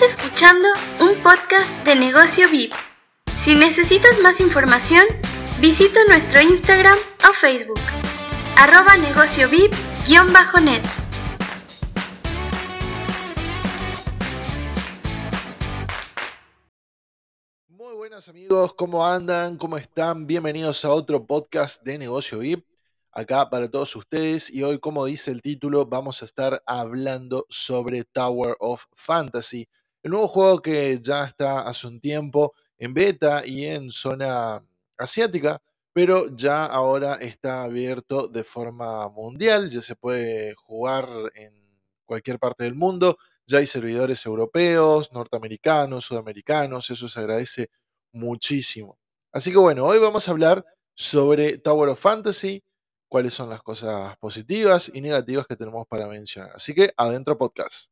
[0.00, 0.68] Estás escuchando
[1.00, 2.72] un podcast de negocio VIP.
[3.36, 5.04] Si necesitas más información,
[5.60, 6.96] visita nuestro Instagram
[7.28, 7.80] o Facebook,
[8.56, 10.84] arroba negocio VIP-net.
[17.66, 19.56] Muy buenas amigos, ¿cómo andan?
[19.56, 20.28] ¿Cómo están?
[20.28, 22.64] Bienvenidos a otro podcast de negocio VIP
[23.10, 28.04] acá para todos ustedes y hoy, como dice el título, vamos a estar hablando sobre
[28.04, 29.68] Tower of Fantasy,
[30.08, 34.64] el nuevo juego que ya está hace un tiempo en beta y en zona
[34.96, 35.60] asiática,
[35.92, 41.52] pero ya ahora está abierto de forma mundial, ya se puede jugar en
[42.06, 47.68] cualquier parte del mundo, ya hay servidores europeos, norteamericanos, sudamericanos, eso se agradece
[48.12, 48.98] muchísimo.
[49.30, 52.64] Así que bueno, hoy vamos a hablar sobre Tower of Fantasy,
[53.08, 56.52] cuáles son las cosas positivas y negativas que tenemos para mencionar.
[56.54, 57.90] Así que adentro podcast.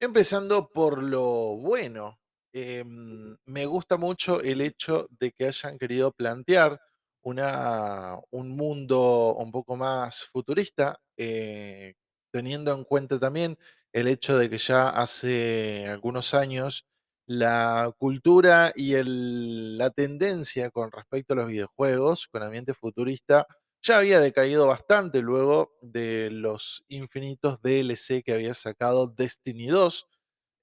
[0.00, 2.20] Empezando por lo bueno,
[2.52, 6.78] em, me gusta mucho el hecho de que hayan querido plantear
[7.22, 11.94] una, un mundo un poco más futurista, eh,
[12.30, 13.58] teniendo en cuenta también
[13.92, 16.86] el hecho de que ya hace algunos años
[17.26, 23.46] la cultura y la tendencia con respecto a los videojuegos con ambiente futurista
[23.84, 30.06] ya había decaído bastante luego de los infinitos DLC que había sacado Destiny 2,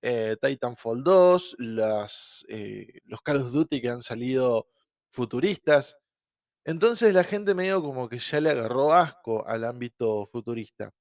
[0.02, 4.68] eh, Titanfall 2, las, eh, los Call of Duty que han salido
[5.12, 5.98] futuristas.
[6.66, 10.92] Entonces la gente medio como que ya le agarró asco al ámbito futurista.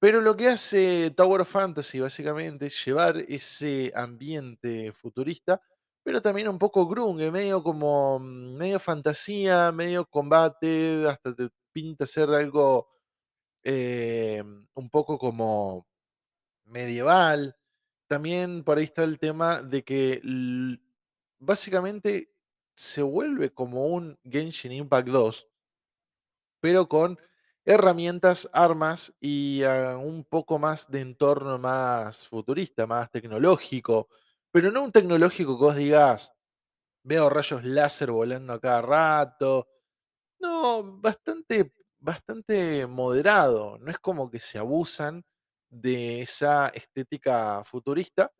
[0.00, 5.62] Pero lo que hace Tower of Fantasy básicamente es llevar ese ambiente futurista,
[6.04, 12.06] pero también un poco grunge, medio como mm, medio fantasía, medio combate, hasta te pinta
[12.06, 12.88] ser algo
[13.64, 14.42] eh,
[14.74, 15.86] un poco como
[16.66, 17.56] medieval.
[18.08, 20.20] También por ahí está el tema de que
[21.38, 22.30] básicamente
[22.74, 25.48] se vuelve como un Genshin Impact 2,
[26.60, 27.18] pero con
[27.64, 34.08] herramientas, armas y ah, un poco más de entorno más futurista, más tecnológico,
[34.54, 36.32] pero no un tecnológico que vos digas,
[37.04, 39.68] veo rayos láser volando a cada rato.
[40.40, 43.78] No, bastante, bastante moderado.
[43.80, 45.24] No es como que se abusan
[45.70, 48.32] de esa estética futurista,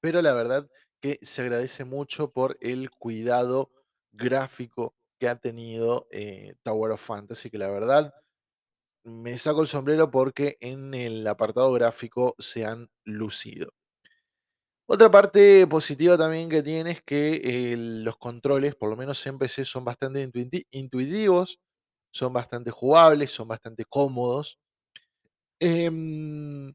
[0.00, 0.68] pero la verdad
[1.00, 3.70] que se agradece mucho por el cuidado
[4.12, 8.14] gráfico que ha tenido eh, Tower of Fantasy, que la verdad
[9.04, 13.72] me saco el sombrero porque en el apartado gráfico se han lucido.
[14.90, 19.38] Otra parte positiva también que tiene es que eh, los controles, por lo menos en
[19.38, 20.26] PC, son bastante
[20.70, 21.60] intuitivos,
[22.10, 24.58] son bastante jugables, son bastante cómodos.
[25.60, 26.72] Em,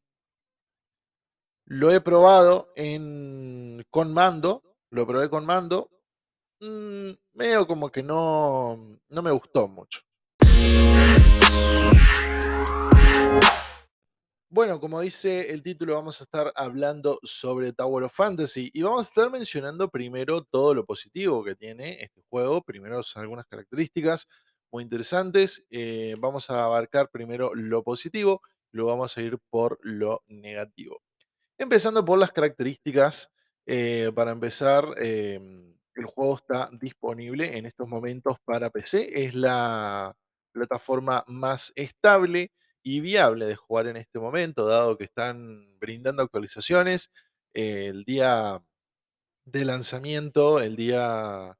[1.65, 5.89] lo he probado en, con mando, lo probé con mando,
[6.59, 10.01] mm, medio como que no, no me gustó mucho.
[14.53, 19.07] Bueno, como dice el título, vamos a estar hablando sobre Tower of Fantasy y vamos
[19.07, 22.61] a estar mencionando primero todo lo positivo que tiene este juego.
[22.61, 24.27] Primero algunas características
[24.71, 25.65] muy interesantes.
[25.71, 31.01] Eh, vamos a abarcar primero lo positivo, luego vamos a ir por lo negativo.
[31.57, 33.31] Empezando por las características,
[33.65, 39.25] eh, para empezar, em, el juego está disponible en estos momentos para PC.
[39.25, 40.15] Es la
[40.51, 42.51] plataforma más estable
[42.83, 47.11] y viable de jugar en este momento, dado que están brindando actualizaciones.
[47.53, 48.61] el día
[49.45, 51.57] de lanzamiento, el día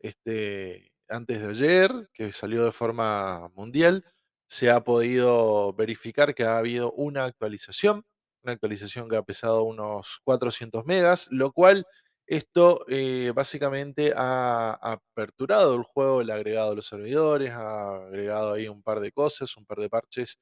[0.00, 4.04] este, antes de ayer, que salió de forma mundial,
[4.48, 8.04] se ha podido verificar que ha habido una actualización,
[8.42, 11.86] una actualización que ha pesado unos 400 megas, lo cual
[12.26, 18.68] esto eh, básicamente ha aperturado el juego, le ha agregado los servidores, ha agregado ahí
[18.68, 20.38] un par de cosas, un par de parches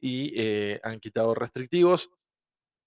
[0.00, 2.10] y eh, han quitado restrictivos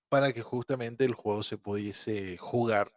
[0.10, 2.92] para que justamente el juego se pudiese jugar.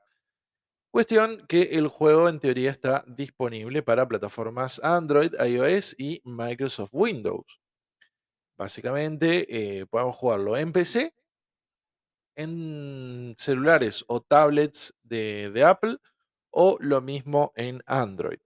[0.91, 7.61] Cuestión que el juego en teoría está disponible para plataformas Android, iOS y Microsoft Windows.
[8.57, 9.47] Básicamente
[9.81, 11.15] eh, podemos jugarlo en PC,
[12.35, 15.99] en celulares o tablets de, de Apple
[16.51, 18.39] o lo mismo en Android.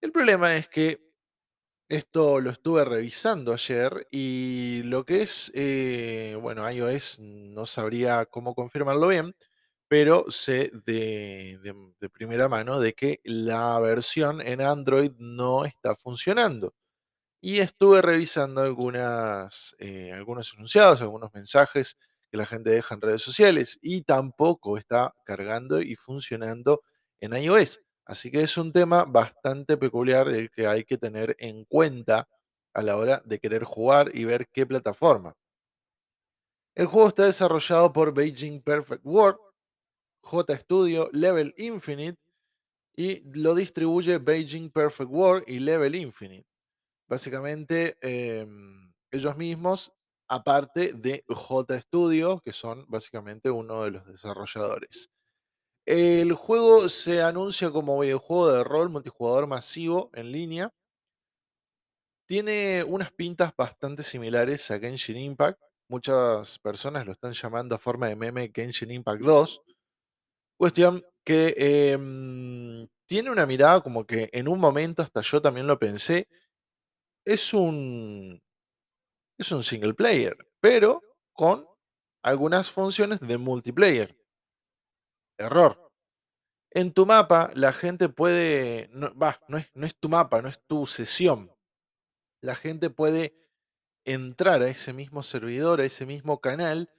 [0.00, 1.13] El problema es que
[1.88, 8.54] esto lo estuve revisando ayer y lo que es, eh, bueno, iOS no sabría cómo
[8.54, 9.34] confirmarlo bien,
[9.88, 11.58] pero sé de,
[12.00, 16.74] de, primera mano de que la versión en Android no está funcionando.
[17.40, 21.96] y estuve revisando algunas, eh, algunos enunciados, algunos mensajes
[22.30, 26.82] que la gente deja en redes sociales y tampoco está cargando y funcionando
[27.20, 27.80] en iOS.
[28.06, 32.28] Así que es un tema bastante peculiar del que hay que tener en cuenta
[32.74, 35.34] a la hora de querer jugar y ver qué plataforma.
[36.76, 39.38] El juego está desarrollado por Beijing Perfect World,
[40.22, 42.18] J Studio, Level Infinite
[42.96, 46.46] y lo distribuye Beijing Perfect World y Level Infinite.
[47.08, 49.92] Básicamente, em, ellos mismos,
[50.28, 55.10] aparte de J Studio, que son básicamente uno de los desarrolladores.
[55.86, 60.72] El juego se anuncia como videojuego de rol multijugador masivo en línea.
[62.26, 65.60] Tiene unas pintas bastante similares a Genshin Impact.
[65.88, 69.62] Muchas personas lo están llamando a forma de meme Genshin Impact 2.
[70.56, 71.54] Cuestión que
[71.92, 76.28] em, tiene una mirada como que en un momento, hasta yo también lo pensé,
[77.24, 78.42] es un,
[79.38, 81.02] es un single player, pero
[81.32, 81.66] con
[82.22, 84.16] algunas funciones de multiplayer.
[85.38, 85.92] Error.
[86.70, 88.88] En tu mapa, la gente puede.
[88.92, 89.12] No,
[89.48, 91.52] no es, no es tu mapa, no es tu sesión.
[92.40, 93.36] La gente puede
[94.04, 96.90] entrar a ese mismo servidor, a ese mismo canal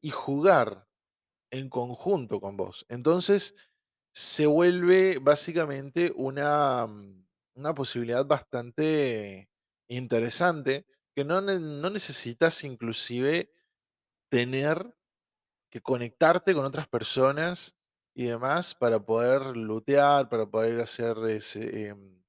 [0.00, 0.88] y jugar
[1.50, 2.86] en conjunto con vos.
[2.88, 3.54] Entonces
[4.12, 9.50] se vuelve básicamente una, mm, una posibilidad bastante
[9.88, 13.52] interesante que no, no necesitas inclusive
[14.30, 14.94] tener
[15.70, 17.76] que conectarte con otras personas
[18.14, 21.16] y demás para poder lootear, para poder hacer
[21.56, 22.22] em,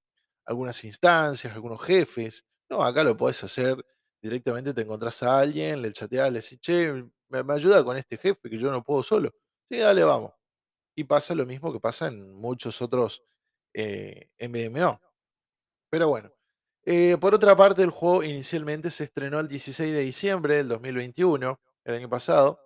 [0.45, 2.45] algunas instancias, algunos jefes.
[2.69, 3.83] No, acá lo podés hacer
[4.21, 6.93] directamente, te encontrás a alguien, le chateás, le decís, che,
[7.29, 9.31] me, me ayuda con este jefe que yo no puedo solo.
[9.65, 10.33] Sí, dale, vamos.
[10.95, 13.23] Y pasa lo mismo que pasa en muchos otros
[13.73, 15.01] eh, MMO.
[15.89, 16.31] Pero bueno.
[16.85, 21.59] Eh, por otra parte, el juego inicialmente se estrenó el 16 de diciembre del 2021,
[21.85, 22.59] el año pasado,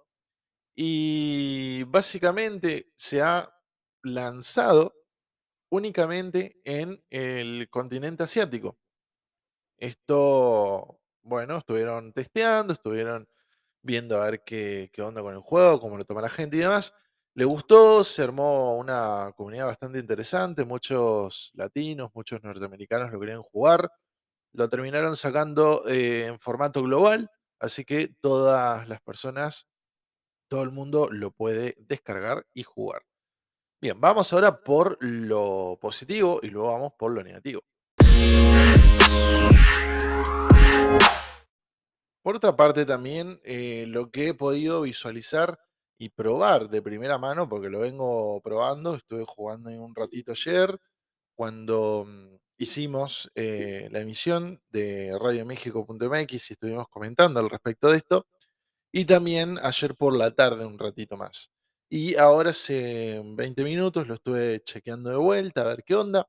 [0.80, 3.52] y básicamente se ha
[4.04, 4.94] lanzado
[5.72, 8.78] únicamente en el continente asiático.
[9.80, 13.28] Esto, bueno, estuvieron testeando, estuvieron
[13.82, 16.62] viendo a ver qué, qué onda con el juego, cómo lo toma la gente y
[16.62, 16.94] demás.
[17.36, 23.90] Le gustó, se armó una comunidad bastante interesante, muchos latinos, muchos norteamericanos lo querían jugar.
[24.54, 29.68] Lo terminaron sacando eh, en formato global, así que todas las personas
[30.48, 33.04] todo el mundo lo puede descargar y jugar.
[33.80, 37.64] Bien, vamos ahora por lo positivo y luego vamos por lo negativo.
[42.24, 45.60] Por otra parte también eh, lo que he podido visualizar
[45.98, 50.80] y probar de primera mano, porque lo vengo probando, estuve jugando un ratito ayer
[51.36, 58.28] cuando mm, hicimos eh, la emisión de radioméxico.mx y estuvimos comentando al respecto de esto.
[58.98, 61.52] Y también ayer por la tarde un ratito más.
[61.88, 66.28] Y ahora hace 20 minutos lo estuve chequeando de vuelta a ver qué onda.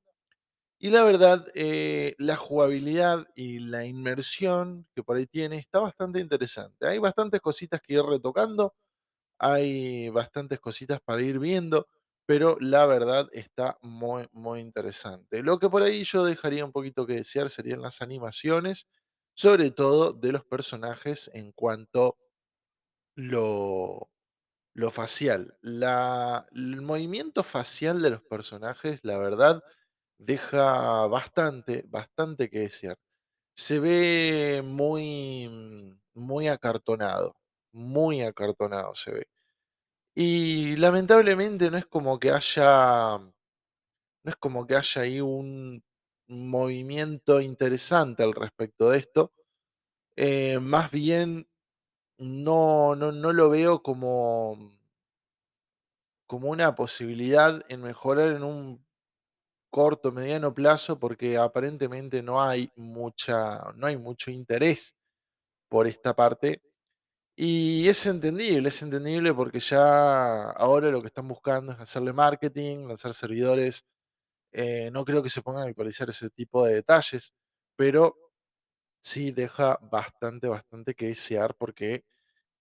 [0.78, 6.20] Y la verdad, eh, la jugabilidad y la inmersión que por ahí tiene está bastante
[6.20, 6.86] interesante.
[6.88, 8.74] Hay bastantes cositas que ir retocando,
[9.38, 11.88] hay bastantes cositas para ir viendo,
[12.26, 15.42] pero la verdad está muy, muy interesante.
[15.42, 18.88] Lo que por ahí yo dejaría un poquito que desear serían las animaciones,
[19.34, 22.16] sobre todo de los personajes en cuanto
[23.18, 24.10] lo,
[24.74, 25.56] lo facial.
[25.62, 29.62] La, el movimiento facial de los personajes, la verdad,
[30.18, 32.98] deja bastante, bastante que desear.
[33.54, 37.36] Se ve muy, mm, muy acartonado,
[37.72, 39.28] muy acartonado se ve.
[40.14, 43.32] Y lamentablemente no es como que haya, no
[44.24, 45.82] es como que haya ahí un
[46.28, 49.32] movimiento interesante al respecto de esto.
[50.16, 51.47] Eh, más bien
[52.18, 54.56] no, no, no lo veo como,
[56.26, 58.84] como una posibilidad en mejorar en un
[59.70, 64.94] corto, mediano plazo, porque aparentemente no hay mucha, no hay mucho interés
[65.68, 66.62] por esta parte.
[67.36, 72.88] Y es entendible, es entendible porque ya ahora lo que están buscando es hacerle marketing,
[72.88, 73.84] lanzar servidores.
[74.52, 77.32] eh, no creo que se pongan a actualizar ese tipo de detalles,
[77.76, 78.16] pero
[79.00, 82.04] sí deja bastante, bastante que desear porque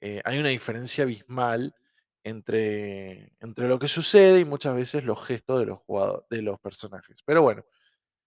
[0.02, 1.76] eh, hay una diferencia abismal
[2.24, 5.80] entre, entre lo que sucede y muchas veces los gestos de los
[6.30, 7.22] de los personajes.
[7.26, 7.66] Pero bueno,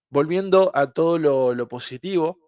[0.09, 2.39] volviendo a todo lo, lo positivo,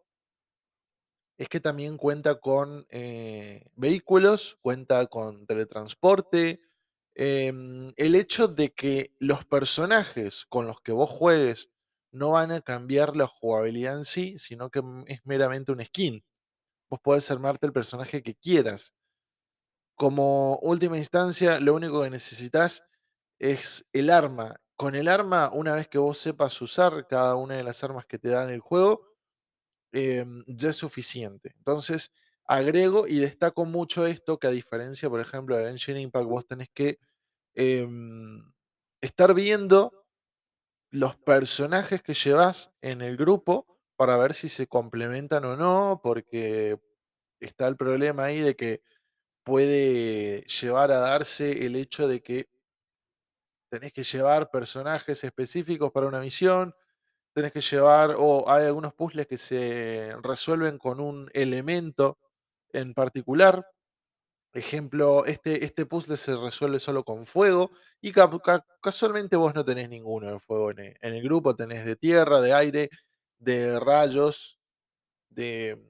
[1.37, 6.61] es que también cuenta con eh, vehículos, cuenta con teletransporte.
[7.15, 11.69] em, el hecho de que los personajes con los que vos juegues
[12.13, 16.23] no van a cambiar la jugabilidad en sí, sino que es meramente un skin.
[16.89, 18.93] Vos podés armarte el personaje que quieras.
[19.97, 22.83] Como última instancia, lo único que necesitas
[23.39, 24.55] es el arma.
[24.75, 28.17] Con el arma, una vez que vos sepas usar cada una de las armas que
[28.19, 29.07] te dan el juego,
[29.93, 31.53] em, ya es suficiente.
[31.57, 32.11] Entonces,
[32.45, 36.69] agrego y destaco mucho esto, que a diferencia, por ejemplo, de Engine Impact, vos tenés
[36.73, 36.99] que
[37.55, 38.53] em,
[39.01, 40.02] estar viendo
[40.93, 43.65] los personajes que llevas en el grupo
[43.97, 46.79] para ver si se complementan o no, porque
[47.39, 48.83] está el problema ahí de que
[49.43, 52.49] puede llevar a darse el hecho de que
[53.69, 56.75] tenés que llevar personajes específicos para una misión,
[57.33, 62.19] tenés que llevar, o hay algunos puzzles que se resuelven con un elemento
[62.73, 63.65] en particular.
[64.53, 68.11] Ejemplo, este, este puzzle se resuelve solo con fuego y
[68.81, 72.89] casualmente vos no tenés ninguno de fuego en el, grupo, tenés de tierra, de aire,
[73.39, 74.59] de rayos,
[75.29, 75.81] de,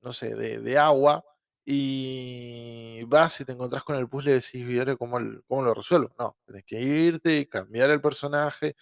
[0.00, 1.24] no sé, de, de agua
[1.64, 6.12] y vas y te encontrás con el puzzle y decís, ¿y cómo, cómo lo resuelvo?
[6.18, 8.74] No, tenés que irte, cambiar el personaje,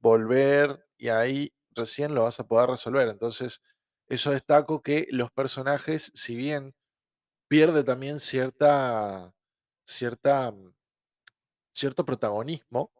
[0.00, 3.08] volver y ahí recién lo vas a poder resolver.
[3.08, 3.62] Entonces,
[4.08, 6.74] eso destaco que los personajes, si bien
[7.48, 9.34] pierde también cierta,
[9.84, 10.54] cierta,
[11.72, 12.92] cierto protagonismo,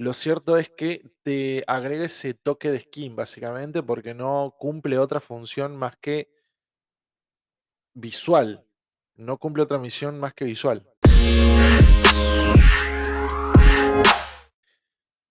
[0.00, 5.20] lo cierto es que te agrega ese toque de skin, básicamente, porque no cumple otra
[5.20, 6.32] función más que
[7.92, 8.66] visual.
[9.16, 10.90] No cumple otra misión más que visual.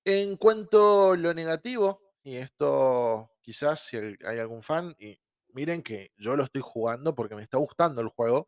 [0.05, 5.19] En cuanto a lo negativo, y esto quizás si hay algún fan, y
[5.53, 8.47] miren que yo lo estoy jugando porque me está gustando el juego,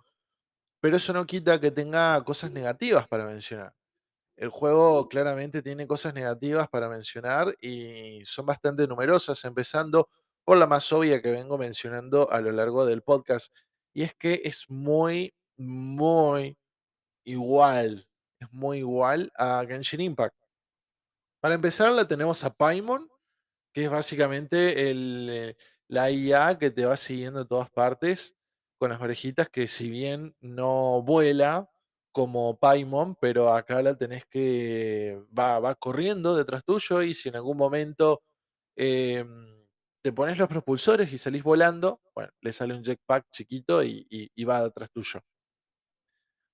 [0.81, 3.73] pero eso no quita que tenga cosas negativas para mencionar.
[4.37, 10.09] El juego claramente tiene cosas negativas para mencionar y son bastante numerosas, empezando
[10.43, 13.53] por la más obvia que vengo mencionando a lo largo del podcast,
[13.93, 16.57] y es que es muy, muy
[17.23, 18.07] igual,
[18.39, 20.35] es muy igual a Genshin Impact.
[21.39, 23.09] Para empezar, la tenemos a Paimon,
[23.73, 25.57] que es básicamente el, eh,
[25.91, 28.37] la IA que te va siguiendo en todas partes,
[28.79, 31.69] con las orejitas que si bien no vuela
[32.13, 37.35] como Paimon, pero acá la tenés que, va, va corriendo detrás tuyo y si en
[37.37, 38.23] algún momento
[38.77, 39.67] em,
[40.03, 44.43] te pones los propulsores y salís volando, bueno, le sale un jetpack chiquito y, y
[44.45, 45.21] va detrás tuyo.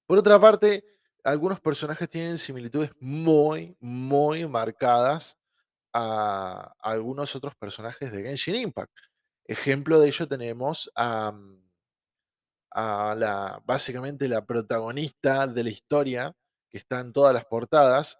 [0.07, 0.83] Por otra parte,
[1.23, 5.37] algunos personajes tienen similitudes muy, muy marcadas
[5.93, 8.93] a, algunos otros personajes de Genshin Impact.
[9.47, 11.61] Ejemplo de ello tenemos a, mm,
[12.71, 16.35] a la, básicamente la protagonista de la historia,
[16.69, 18.19] que está en todas las portadas,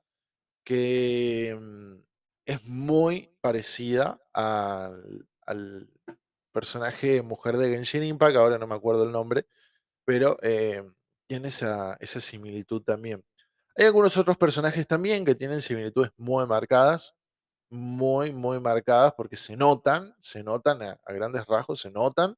[0.66, 1.96] que mm,
[2.46, 5.90] es muy parecida al, al
[6.54, 9.48] personaje mujer de Genshin Impact, ahora no me acuerdo el nombre,
[10.06, 10.84] pero eh,
[11.28, 13.24] tiene esa, esa similitud también.
[13.76, 17.16] Hay algunos otros personajes también que tienen similitudes muy marcadas,
[17.70, 22.38] muy, muy marcadas porque se notan, se notan a, grandes rasgos, se notan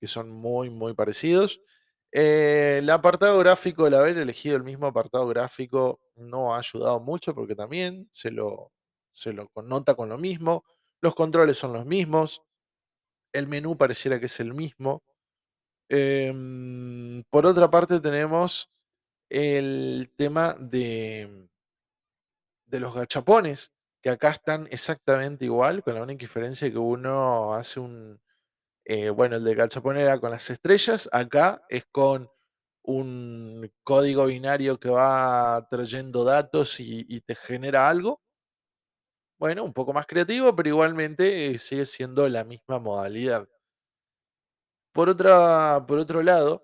[0.00, 1.60] que son muy, muy parecidos.
[2.12, 7.34] Eh, el apartado gráfico, el haber elegido el mismo apartado gráfico no ha ayudado mucho
[7.34, 8.72] porque también se lo,
[9.12, 10.64] se lo connota con lo mismo.
[11.00, 12.42] Los controles son los mismos.
[13.32, 15.02] El menú pareciera que es el mismo.
[15.88, 18.70] Em, por otra parte tenemos
[19.28, 21.48] el tema de,
[22.66, 27.80] de los gachapones, que acá están exactamente igual, con la única diferencia que uno hace
[27.80, 28.20] un,
[28.84, 32.30] eh, bueno, el de gachapón era con las estrellas, acá es con
[32.84, 38.20] un código binario que va trayendo datos y, te genera algo.
[39.38, 43.46] Bueno, un poco más creativo, pero igualmente eh, sigue siendo la misma modalidad.
[44.92, 46.62] Por, otra, por otro lado,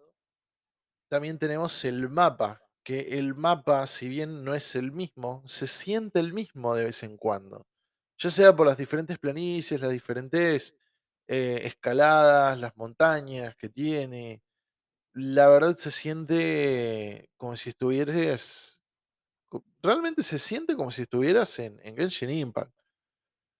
[1.10, 6.20] también tenemos el mapa, que el mapa, si bien no es el mismo, se siente
[6.20, 7.66] el mismo de vez en cuando.
[8.16, 10.74] Ya sea por las diferentes planicies, las diferentes
[11.26, 14.42] eh, escaladas, las montañas que tiene.
[15.14, 18.82] La verdad se siente como si estuvieras.
[19.82, 22.72] Realmente se siente como si estuvieras en, en Genshin Impact.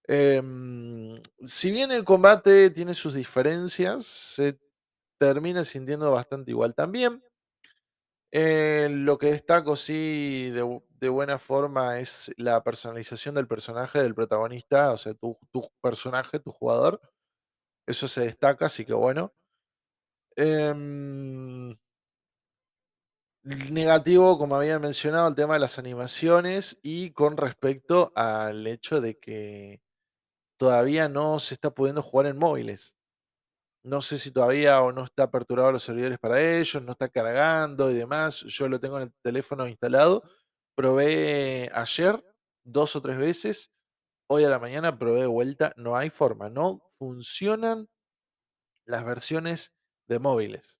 [0.09, 4.59] Em, si bien el combate tiene sus diferencias, se
[5.19, 7.23] termina sintiendo bastante igual también.
[8.33, 14.97] Lo que destaco, sí, de, buena forma es la personalización del personaje, del protagonista, o
[14.97, 15.39] sea, tu,
[15.81, 17.01] personaje, tu jugador.
[17.87, 19.33] Eso se destaca, así que bueno.
[20.37, 21.77] Em,
[23.43, 29.19] negativo, como había mencionado, el tema de las animaciones y con respecto al hecho de
[29.19, 29.81] que
[30.59, 32.98] todavía no se está pudiendo jugar en móviles.
[33.85, 37.91] No sé si todavía o no está aperturado los servidores para ellos, no está cargando
[37.91, 38.41] y demás.
[38.43, 40.23] Yo lo tengo en el teléfono instalado.
[40.75, 42.23] Probé ayer
[42.65, 43.71] dos o tres veces.
[44.29, 45.73] Hoy a la mañana probé de vuelta.
[45.77, 46.51] No hay forma.
[46.51, 47.89] No funcionan
[48.87, 49.75] las versiones
[50.09, 50.79] de móviles.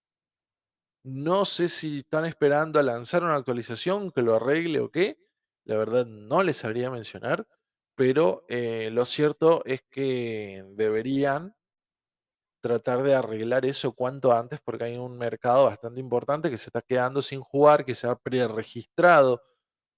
[1.05, 5.19] No sé si están esperando a lanzar una actualización que lo arregle o qué.
[5.65, 7.47] La verdad no les sabría mencionar.
[7.95, 11.57] Pero eh, lo cierto es que deberían
[12.61, 16.83] tratar de arreglar eso cuanto antes porque hay un mercado bastante importante que se está
[16.83, 19.43] quedando sin jugar, que se ha preregistrado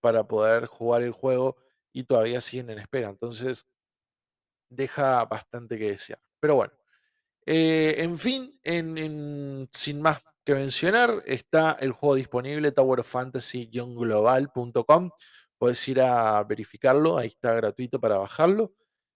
[0.00, 1.56] para poder jugar el juego
[1.92, 3.08] y todavía siguen en espera.
[3.10, 3.66] Entonces,
[4.68, 6.20] deja bastante que desear.
[6.40, 6.72] Pero bueno,
[7.46, 8.58] eh, en fin,
[9.72, 15.10] sin más que mencionar, está el juego disponible Tower of Fantasy-global.com.
[15.58, 18.72] Puedes ir a verificarlo, ahí está gratuito para bajarlo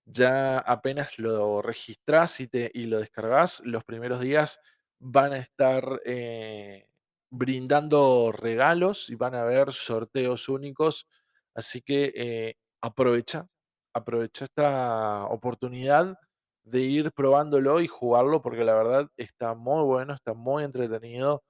[0.06, 4.60] ya apenas lo registras y, te, y lo descargas, los primeros días
[5.00, 6.86] van a estar eh,
[7.30, 11.06] brindando regalos y van a haber sorteos únicos.
[11.54, 13.48] Así que eh, aprovecha,
[13.94, 16.16] aprovecha esta oportunidad
[16.64, 21.42] de ir probándolo y jugarlo porque la verdad está muy bueno, está muy entretenido.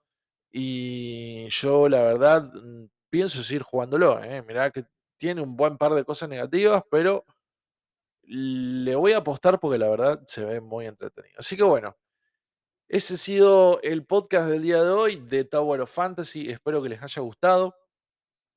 [0.52, 4.22] Y yo la verdad mm, pienso seguir jugándolo.
[4.22, 4.42] ¿eh?
[4.46, 4.84] Mirá que
[5.18, 7.24] tiene un buen par de cosas negativas, pero
[8.26, 11.34] le voy a apostar porque la verdad se ve muy entretenido.
[11.38, 11.96] Así que bueno,
[12.88, 16.50] ese ha sido el podcast del día de hoy de Tower of Fantasy.
[16.50, 17.74] Espero que les haya gustado.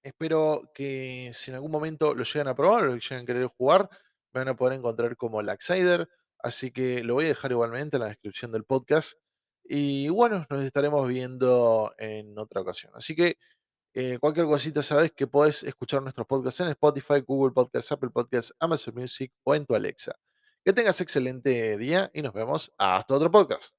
[0.04, 3.48] Espero que si en algún momento lo llegan a probar o lo llegan a querer
[3.48, 3.90] jugar,
[4.34, 6.10] me van a poder encontrar como Laxider.
[6.40, 9.14] Así que lo voy a dejar igualmente en la descripción del podcast.
[9.64, 12.94] Y bueno, nos estaremos viendo en otra ocasión.
[12.96, 13.38] Así que
[14.00, 18.54] eh, cualquier cosita sabes que podés escuchar nuestros podcasts en Spotify, Google Podcasts, Apple Podcasts,
[18.60, 20.14] Amazon Music o en tu Alexa.
[20.64, 23.77] Que tengas excelente día y nos vemos hasta otro podcast.